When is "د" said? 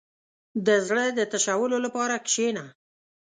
0.65-0.67, 1.17-1.19